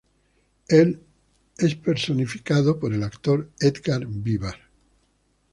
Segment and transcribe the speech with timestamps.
[0.67, 0.99] Él
[1.59, 4.55] es personificado por el actor Édgar Vivar.